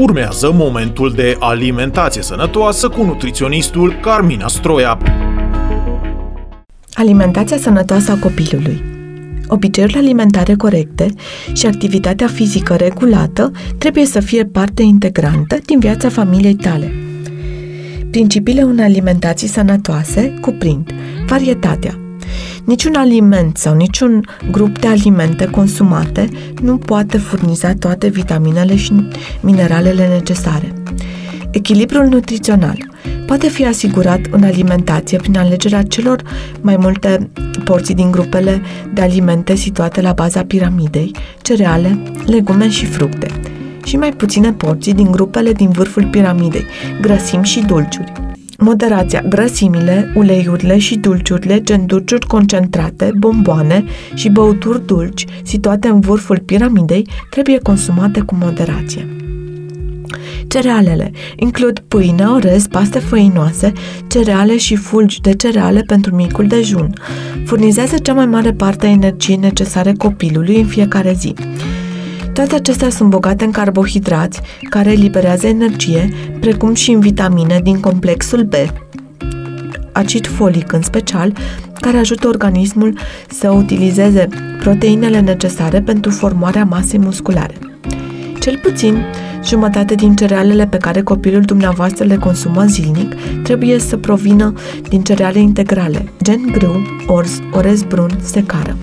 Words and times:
Urmează 0.00 0.52
momentul 0.54 1.12
de 1.12 1.36
alimentație 1.38 2.22
sănătoasă 2.22 2.88
cu 2.88 3.02
nutriționistul 3.02 3.98
Carmina 4.02 4.48
Stroia. 4.48 4.98
Alimentația 6.92 7.56
sănătoasă 7.56 8.10
a 8.12 8.18
copilului 8.18 8.84
Obiceiurile 9.46 9.98
alimentare 9.98 10.54
corecte 10.54 11.06
și 11.52 11.66
activitatea 11.66 12.26
fizică 12.26 12.74
regulată 12.74 13.50
trebuie 13.78 14.04
să 14.04 14.20
fie 14.20 14.44
parte 14.44 14.82
integrantă 14.82 15.58
din 15.64 15.78
viața 15.78 16.08
familiei 16.08 16.54
tale. 16.54 16.92
Principiile 18.10 18.62
unei 18.62 18.84
alimentații 18.84 19.48
sănătoase 19.48 20.34
cuprind 20.40 20.90
varietatea, 21.26 21.98
Niciun 22.64 22.94
aliment 22.94 23.56
sau 23.56 23.74
niciun 23.74 24.24
grup 24.50 24.78
de 24.78 24.86
alimente 24.86 25.44
consumate 25.44 26.28
nu 26.62 26.76
poate 26.76 27.18
furniza 27.18 27.74
toate 27.74 28.08
vitaminele 28.08 28.76
și 28.76 29.08
mineralele 29.40 30.08
necesare. 30.08 30.72
Echilibrul 31.50 32.06
nutrițional 32.06 32.88
poate 33.26 33.48
fi 33.48 33.66
asigurat 33.66 34.20
în 34.30 34.42
alimentație 34.42 35.18
prin 35.18 35.36
alegerea 35.36 35.82
celor 35.82 36.22
mai 36.60 36.76
multe 36.76 37.30
porții 37.64 37.94
din 37.94 38.10
grupele 38.10 38.62
de 38.94 39.00
alimente 39.00 39.54
situate 39.54 40.00
la 40.00 40.12
baza 40.12 40.44
piramidei, 40.44 41.14
cereale, 41.42 42.02
legume 42.26 42.68
și 42.68 42.86
fructe, 42.86 43.26
și 43.84 43.96
mai 43.96 44.10
puține 44.10 44.52
porții 44.52 44.94
din 44.94 45.10
grupele 45.10 45.52
din 45.52 45.70
vârful 45.70 46.06
piramidei, 46.06 46.66
grăsimi 47.00 47.44
și 47.44 47.60
dulciuri. 47.60 48.12
Moderația, 48.62 49.24
grăsimile, 49.28 50.12
uleiurile 50.14 50.78
și 50.78 50.96
dulciurile, 50.96 51.60
gen 51.60 51.86
dulciuri 51.86 52.26
concentrate, 52.26 53.10
bomboane 53.18 53.84
și 54.14 54.28
băuturi 54.28 54.86
dulci 54.86 55.24
situate 55.42 55.88
în 55.88 56.00
vârful 56.00 56.38
piramidei, 56.38 57.08
trebuie 57.30 57.58
consumate 57.58 58.20
cu 58.20 58.34
moderație. 58.34 59.08
Cerealele 60.48 61.12
includ 61.36 61.78
pâine, 61.88 62.24
orez, 62.24 62.66
paste 62.66 62.98
făinoase, 62.98 63.72
cereale 64.08 64.56
și 64.56 64.76
fulgi 64.76 65.20
de 65.20 65.34
cereale 65.34 65.82
pentru 65.86 66.14
micul 66.14 66.46
dejun. 66.46 66.92
Furnizează 67.44 67.98
cea 67.98 68.12
mai 68.12 68.26
mare 68.26 68.52
parte 68.52 68.86
a 68.86 68.90
energiei 68.90 69.36
necesare 69.36 69.92
copilului 69.92 70.56
în 70.56 70.66
fiecare 70.66 71.12
zi. 71.12 71.34
Toate 72.32 72.54
acestea 72.54 72.90
sunt 72.90 73.10
bogate 73.10 73.44
în 73.44 73.50
carbohidrați, 73.50 74.40
care 74.68 74.92
eliberează 74.92 75.46
energie, 75.46 76.08
precum 76.40 76.74
și 76.74 76.90
în 76.90 77.00
vitamine 77.00 77.60
din 77.62 77.80
complexul 77.80 78.42
B, 78.42 78.54
acid 79.92 80.26
folic 80.26 80.72
în 80.72 80.82
special, 80.82 81.32
care 81.80 81.96
ajută 81.96 82.28
organismul 82.28 82.98
să 83.28 83.50
utilizeze 83.50 84.28
proteinele 84.58 85.20
necesare 85.20 85.80
pentru 85.80 86.10
formarea 86.10 86.64
masei 86.64 86.98
musculare. 86.98 87.54
Cel 88.40 88.58
puțin, 88.58 89.04
jumătate 89.44 89.94
din 89.94 90.14
cerealele 90.14 90.66
pe 90.66 90.76
care 90.76 91.02
copilul 91.02 91.42
dumneavoastră 91.42 92.04
le 92.04 92.16
consumă 92.16 92.64
zilnic 92.64 93.14
trebuie 93.42 93.78
să 93.78 93.96
provină 93.96 94.52
din 94.88 95.02
cereale 95.02 95.38
integrale, 95.38 96.12
gen 96.22 96.40
grâu, 96.52 96.82
orz, 97.06 97.40
orez 97.52 97.82
brun, 97.82 98.10
secară. 98.22 98.76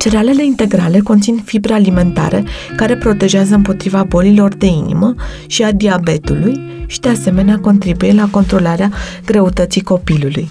Cerealele 0.00 0.44
integrale 0.44 0.98
conțin 0.98 1.42
fibre 1.44 1.72
alimentare 1.72 2.44
care 2.76 2.96
protejează 2.96 3.54
împotriva 3.54 4.04
bolilor 4.04 4.54
de 4.54 4.66
inimă 4.66 5.14
și 5.46 5.62
a 5.62 5.72
diabetului 5.72 6.60
și 6.86 7.00
de 7.00 7.08
asemenea 7.08 7.58
contribuie 7.58 8.12
la 8.12 8.28
controlarea 8.30 8.92
greutății 9.26 9.80
copilului. 9.80 10.50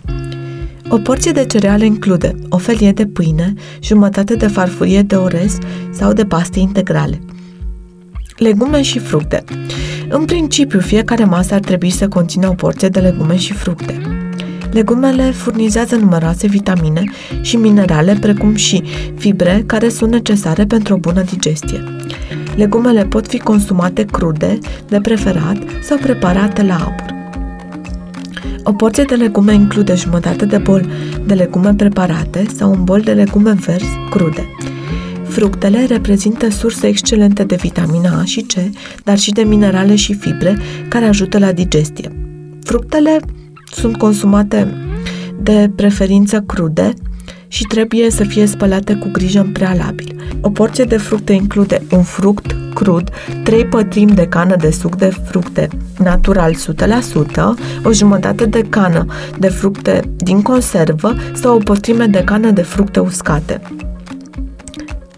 O 0.89 0.97
porție 0.97 1.31
de 1.31 1.45
cereale 1.45 1.85
include 1.85 2.35
o 2.49 2.57
felie 2.57 2.91
de 2.91 3.05
pâine, 3.05 3.53
jumătate 3.81 4.35
de 4.35 4.47
farfurie 4.47 5.01
de 5.01 5.15
orez 5.15 5.57
sau 5.91 6.13
de 6.13 6.25
paste 6.25 6.59
integrale. 6.59 7.21
Legume 8.37 8.81
și 8.81 8.99
fructe. 8.99 9.43
În 10.09 10.25
principiu, 10.25 10.79
fiecare 10.79 11.25
masă 11.25 11.53
ar 11.53 11.59
trebui 11.59 11.89
să 11.89 12.07
conțină 12.07 12.49
o 12.49 12.53
porție 12.53 12.89
de 12.89 12.99
legume 12.99 13.37
și 13.37 13.53
fructe. 13.53 14.01
Legumele 14.71 15.23
furnizează 15.23 15.95
numeroase 15.95 16.47
vitamine 16.47 17.03
și 17.41 17.55
minerale, 17.57 18.17
precum 18.21 18.55
și 18.55 18.83
fibre, 19.15 19.63
care 19.65 19.89
sunt 19.89 20.11
necesare 20.11 20.65
pentru 20.65 20.93
o 20.93 20.97
bună 20.97 21.21
digestie. 21.21 21.83
Legumele 22.55 23.05
pot 23.05 23.27
fi 23.27 23.37
consumate 23.37 24.03
crude, 24.03 24.57
de 24.87 24.99
preferat, 25.01 25.57
sau 25.81 25.97
preparate 25.97 26.63
la 26.63 26.75
abur. 26.75 27.17
O 28.63 28.73
porție 28.73 29.03
de 29.03 29.15
legume 29.15 29.53
include 29.53 29.95
jumătate 29.95 30.45
de 30.45 30.57
bol 30.57 30.85
de 31.25 31.33
legume 31.33 31.73
preparate 31.73 32.45
sau 32.55 32.71
un 32.71 32.83
bol 32.83 33.01
de 33.01 33.11
legume 33.11 33.53
verzi 33.53 33.97
crude. 34.09 34.47
Fructele 35.23 35.85
reprezintă 35.85 36.49
surse 36.49 36.87
excelente 36.87 37.43
de 37.43 37.55
vitamina 37.55 38.19
A 38.19 38.23
și 38.23 38.41
C, 38.41 38.53
dar 39.03 39.17
și 39.17 39.31
de 39.31 39.41
minerale 39.41 39.95
și 39.95 40.13
fibre 40.13 40.57
care 40.87 41.05
ajută 41.05 41.39
la 41.39 41.51
digestie. 41.51 42.11
Fructele 42.63 43.19
sunt 43.71 43.97
consumate 43.97 44.73
de 45.41 45.71
preferință 45.75 46.41
crude 46.41 46.93
și 47.47 47.63
trebuie 47.63 48.11
să 48.11 48.23
fie 48.23 48.45
spălate 48.45 48.93
cu 48.93 49.09
grijă 49.11 49.39
în 49.39 49.51
prealabil. 49.51 50.15
O 50.41 50.49
porție 50.49 50.83
de 50.83 50.97
fructe 50.97 51.33
include 51.33 51.81
un 51.91 52.03
fruct 52.03 52.55
crud, 52.73 53.09
3 53.43 53.65
pătrimi 53.65 54.11
de 54.11 54.27
cană 54.27 54.55
de 54.55 54.69
suc 54.69 54.95
de 54.95 55.11
fructe 55.25 55.67
natural 55.97 56.55
100%, 56.55 56.57
o 57.83 57.91
jumătate 57.91 58.45
de 58.45 58.61
cană 58.69 59.05
de 59.39 59.47
fructe 59.47 60.01
din 60.17 60.41
conservă 60.41 61.15
sau 61.33 61.55
o 61.55 61.59
pătrime 61.59 62.05
de 62.05 62.21
cană 62.23 62.51
de 62.51 62.61
fructe 62.61 62.99
uscate. 62.99 63.61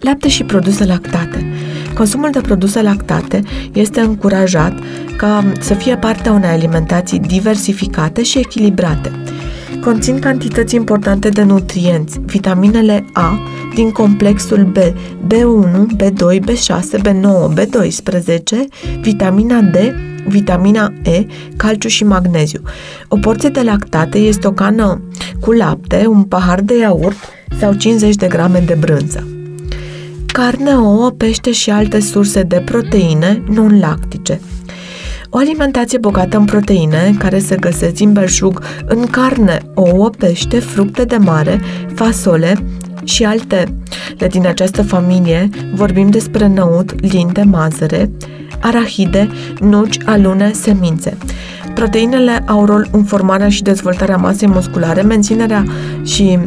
Lapte 0.00 0.28
și 0.28 0.44
produse 0.44 0.84
lactate. 0.84 1.51
Consumul 1.94 2.30
de 2.30 2.40
produse 2.40 2.82
lactate 2.82 3.42
este 3.72 4.00
încurajat 4.00 4.78
ca 5.16 5.52
să 5.60 5.74
fie 5.74 5.96
parte 5.96 6.28
a 6.28 6.32
unei 6.32 6.50
alimentații 6.50 7.18
diversificate 7.18 8.22
și 8.22 8.38
echilibrate. 8.38 9.10
Conțin 9.80 10.18
cantități 10.18 10.74
importante 10.74 11.28
de 11.28 11.42
nutrienți, 11.42 12.20
vitaminele 12.24 13.04
A 13.12 13.40
din 13.74 13.90
complexul 13.90 14.64
B, 14.64 14.76
B1, 15.34 15.86
B2, 15.96 16.40
B6, 16.40 17.00
B9, 17.00 17.54
B12, 17.54 18.68
vitamina 19.00 19.60
D, 19.60 19.76
vitamina 20.26 20.92
E, 21.02 21.26
calciu 21.56 21.88
și 21.88 22.04
magneziu. 22.04 22.60
O 23.08 23.16
porție 23.16 23.48
de 23.48 23.62
lactate 23.62 24.18
este 24.18 24.46
o 24.46 24.52
cană 24.52 25.00
cu 25.40 25.52
lapte, 25.52 26.06
un 26.06 26.22
pahar 26.22 26.60
de 26.60 26.78
iaurt 26.78 27.16
sau 27.58 27.72
50 27.72 28.14
de 28.14 28.26
grame 28.26 28.62
de 28.66 28.76
brânză 28.80 29.31
carne, 30.32 30.74
ouă, 30.74 31.10
pește 31.10 31.52
și 31.52 31.70
alte 31.70 32.00
surse 32.00 32.42
de 32.42 32.62
proteine 32.64 33.42
non-lactice. 33.48 34.40
O 35.30 35.38
alimentație 35.38 35.98
bogată 35.98 36.36
în 36.36 36.44
proteine, 36.44 37.14
care 37.18 37.38
se 37.38 37.56
găsesc 37.56 37.94
din 37.94 38.12
belșug 38.12 38.62
în 38.86 39.06
carne, 39.06 39.58
ouă, 39.74 40.10
pește, 40.10 40.58
fructe 40.58 41.04
de 41.04 41.16
mare, 41.16 41.60
fasole 41.94 42.64
și 43.04 43.24
altele 43.24 43.74
din 44.28 44.46
această 44.46 44.82
familie, 44.82 45.48
vorbim 45.74 46.10
despre 46.10 46.46
năut, 46.46 47.00
linte, 47.00 47.42
mazăre, 47.42 48.10
arahide, 48.60 49.28
nuci, 49.60 49.96
alune, 50.04 50.52
semințe. 50.52 51.16
Proteinele 51.74 52.44
au 52.46 52.64
rol 52.64 52.88
în 52.92 53.04
formarea 53.04 53.48
și 53.48 53.62
dezvoltarea 53.62 54.16
masei 54.16 54.48
musculare, 54.48 55.02
menținerea 55.02 55.64
și 56.02 56.38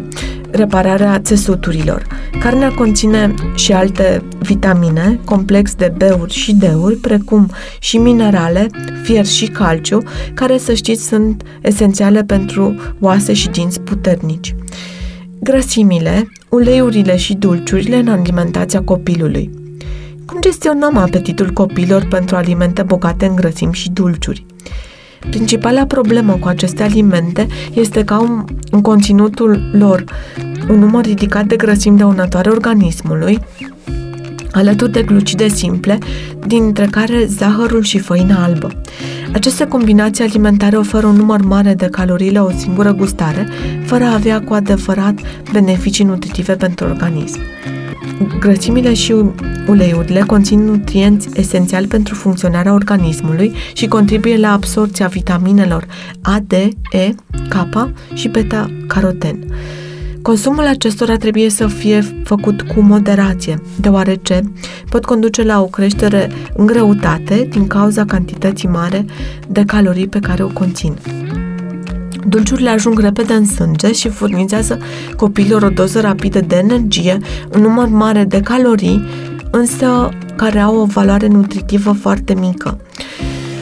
repararea 0.52 1.20
țesuturilor. 1.20 2.08
Carnea 2.40 2.72
conține 2.72 3.34
și 3.56 3.74
alte 3.74 4.24
vitamine, 4.40 5.20
complex 5.24 5.74
de 5.76 5.94
B-uri 5.98 6.34
și 6.34 6.56
D-uri, 6.56 6.96
precum 6.96 7.50
și 7.80 7.98
minerale, 7.98 8.68
fier 9.04 9.26
și 9.26 9.46
calciu, 9.46 10.04
care, 10.34 10.58
să 10.58 10.74
știți, 10.74 11.08
sunt 11.08 11.44
esențiale 11.62 12.24
pentru 12.24 12.76
oase 13.00 13.34
și 13.34 13.50
dinți 13.50 13.82
puternici. 13.82 14.56
Grăsimile, 15.40 16.32
uleiurile 16.50 17.16
și 17.16 17.34
dulciurile 17.34 17.96
în 17.96 18.08
alimentația 18.08 18.82
copilului. 18.82 19.50
Cum 20.26 20.42
gestionăm 20.42 20.98
apetitul 20.98 21.50
copilor 21.50 22.08
pentru 22.10 22.36
alimente 22.36 22.84
bogate 22.84 23.26
în 23.26 23.36
grăsimi 23.36 23.74
și 23.74 23.90
dulciuri? 23.90 24.45
Principala 25.30 25.86
problemă 25.86 26.34
cu 26.34 26.48
aceste 26.48 26.84
alimente 26.84 27.48
este 27.74 28.04
că 28.04 28.14
au 28.14 28.46
în 28.72 28.82
conținutul 28.82 29.70
lor 29.74 30.04
un 30.70 30.80
număr 30.80 31.04
ridicat 31.04 31.46
de 31.46 31.56
grăsimi 31.56 31.98
dăunătoare 31.98 32.50
organismului, 32.50 33.40
alături 34.56 34.92
de 34.92 35.02
glucide 35.02 35.48
simple, 35.48 35.98
dintre 36.48 36.88
care 36.92 37.26
zahărul 37.26 37.84
și 37.84 37.98
făina 37.98 38.44
albă. 38.44 38.72
Aceste 39.34 39.68
combinații 39.68 40.24
alimentare 40.24 40.76
oferă 40.76 41.08
un 41.08 41.16
număr 41.16 41.42
mare 41.42 41.74
de 41.74 41.86
calorii 41.86 42.32
la 42.32 42.44
o 42.44 42.52
singură 42.58 42.94
gustare, 42.94 43.48
fără 43.86 44.04
a 44.04 44.14
avea 44.14 44.42
cu 44.42 44.54
adevărat 44.54 45.14
beneficii 45.52 46.04
nutritive 46.04 46.54
pentru 46.54 46.86
organism. 46.86 47.40
Grăsimile 48.40 48.94
și 48.94 49.16
uleiurile 49.68 50.20
conțin 50.20 50.60
nutrienți 50.60 51.30
esențiali 51.34 51.88
pentru 51.88 52.16
funcționarea 52.16 52.74
organismului 52.74 53.54
și 53.74 53.88
contribuie 53.88 54.38
la 54.38 54.52
absorpția 54.52 55.08
vitaminelor 55.08 55.86
A, 56.22 56.40
D, 56.48 56.52
E, 56.92 57.16
K 57.50 57.68
și 58.14 58.28
beta-caroten. 58.28 59.40
Consumul 60.26 60.66
acestora 60.68 61.16
trebuie 61.18 61.50
să 61.50 61.68
fie 61.68 62.22
făcut 62.24 62.62
cu 62.62 62.80
moderație, 62.80 63.62
deoarece 63.80 64.52
pot 64.90 65.06
conduce 65.06 65.44
la 65.44 65.62
o 65.62 65.66
creștere 65.66 66.32
în 66.56 66.66
greutate 66.66 67.48
din 67.50 67.68
cauza 67.68 68.06
cantității 68.06 68.68
mare 68.68 69.06
de 69.48 69.64
calorii 69.66 70.08
pe 70.08 70.20
care 70.20 70.44
o 70.44 70.48
conțin. 70.48 70.98
Dulciurile 72.28 72.70
ajung 72.70 73.00
repede 73.00 73.34
în 73.34 73.46
sânge 73.46 73.92
și 73.92 74.10
furnizează 74.10 74.80
copilor 75.16 75.62
o 75.62 75.70
doză 75.70 76.00
rapidă 76.02 76.40
de 76.40 76.56
energie, 76.56 77.18
un 77.56 77.62
număr 77.62 77.88
mare 77.88 78.24
de 78.24 78.40
calorii, 78.40 79.06
însă 79.52 80.10
care 80.36 80.60
au 80.60 80.76
o 80.76 80.86
valoare 80.86 81.28
nutritivă 81.28 81.92
foarte 81.92 82.34
mică. 82.34 82.78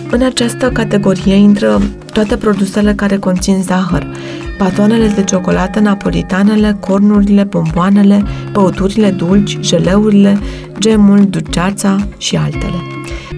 În 0.10 0.22
această 0.22 0.70
categorie 0.70 1.36
intră 1.36 1.82
toate 2.14 2.38
produsele 2.38 2.94
care 2.94 3.18
conțin 3.18 3.62
zahăr, 3.62 4.08
batoanele 4.64 5.08
de 5.08 5.24
ciocolată, 5.24 5.80
napolitanele, 5.80 6.78
cornurile, 6.80 7.44
bomboanele, 7.44 8.24
băuturile 8.52 9.10
dulci, 9.10 9.60
geleurile, 9.60 10.40
gemul, 10.80 11.26
dulceața 11.26 12.08
și 12.18 12.36
altele. 12.36 12.78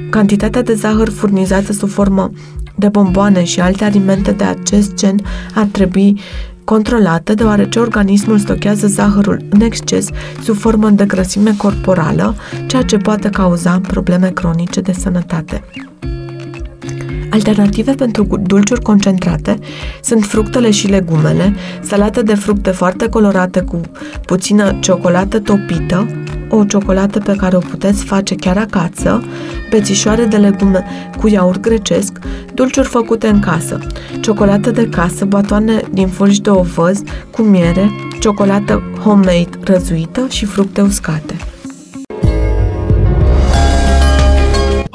Cantitatea 0.09 0.61
de 0.61 0.73
zahăr 0.73 1.09
furnizată 1.09 1.73
sub 1.73 1.89
formă 1.89 2.31
de 2.75 2.87
bomboane 2.87 3.43
și 3.43 3.59
alte 3.59 3.83
alimente 3.83 4.31
de 4.31 4.43
acest 4.43 4.93
gen 4.93 5.19
ar 5.55 5.67
trebui 5.71 6.19
controlată, 6.63 7.33
deoarece 7.33 7.79
organismul 7.79 8.37
stochează 8.37 8.87
zahărul 8.87 9.45
în 9.49 9.61
exces 9.61 10.09
sub 10.43 10.55
formă 10.55 10.89
de 10.89 11.05
grăsime 11.05 11.53
corporală, 11.57 12.35
ceea 12.67 12.81
ce 12.81 12.97
poate 12.97 13.29
cauza 13.29 13.79
probleme 13.87 14.29
cronice 14.29 14.81
de 14.81 14.91
sănătate. 14.91 15.63
Alternative 17.35 17.91
pentru 17.91 18.27
dulciuri 18.41 18.81
concentrate 18.81 19.59
sunt 20.01 20.23
fructele 20.23 20.71
și 20.71 20.87
legumele, 20.87 21.55
salate 21.81 22.21
de 22.21 22.35
fructe 22.35 22.71
foarte 22.71 23.09
colorate 23.09 23.61
cu 23.61 23.81
puțină 24.25 24.77
ciocolată 24.79 25.39
topită, 25.39 26.07
o 26.49 26.63
ciocolată 26.63 27.19
pe 27.19 27.33
care 27.37 27.55
o 27.55 27.59
puteți 27.59 28.03
face 28.03 28.35
chiar 28.35 28.57
acasă, 28.57 29.23
bețișoare 29.69 30.25
de 30.25 30.37
legume 30.37 30.85
cu 31.17 31.27
iaurt 31.27 31.59
grecesc, 31.59 32.19
dulciuri 32.53 32.87
făcute 32.87 33.27
în 33.27 33.39
casă, 33.39 33.79
ciocolată 34.19 34.71
de 34.71 34.87
casă, 34.87 35.25
batoane 35.25 35.81
din 35.91 36.07
fulgi 36.07 36.41
de 36.41 36.49
ovăz 36.49 37.01
cu 37.31 37.41
miere, 37.41 37.91
ciocolată 38.19 38.81
homemade 39.03 39.49
răzuită 39.63 40.25
și 40.29 40.45
fructe 40.45 40.81
uscate. 40.81 41.35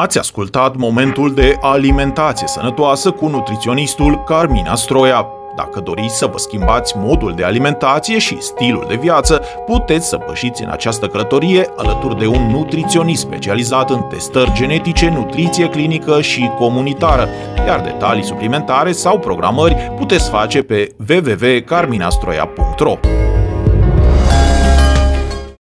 Ați 0.01 0.19
ascultat 0.19 0.77
momentul 0.77 1.35
de 1.35 1.57
alimentație 1.61 2.47
sănătoasă 2.47 3.11
cu 3.11 3.27
nutriționistul 3.27 4.25
Carmina 4.25 4.75
Stroia. 4.75 5.27
Dacă 5.57 5.81
doriți 5.81 6.17
să 6.17 6.27
vă 6.27 6.39
schimbați 6.39 6.95
modul 6.97 7.35
de 7.35 7.45
alimentație 7.45 8.19
și 8.19 8.41
stilul 8.41 8.85
de 8.89 8.95
viață, 8.95 9.43
puteți 9.67 10.09
să 10.09 10.17
pășiți 10.17 10.63
în 10.63 10.71
această 10.71 11.07
călătorie 11.07 11.67
alături 11.77 12.19
de 12.19 12.27
un 12.27 12.51
nutriționist 12.51 13.21
specializat 13.21 13.91
în 13.91 14.01
testări 14.01 14.53
genetice, 14.53 15.09
nutriție 15.09 15.69
clinică 15.69 16.21
și 16.21 16.51
comunitară. 16.59 17.29
Iar 17.67 17.81
detalii 17.81 18.25
suplimentare 18.25 18.93
sau 18.93 19.19
programări 19.19 19.93
puteți 19.97 20.31
face 20.31 20.63
pe 20.63 20.95
www.carminastroia.ro. 21.09 23.20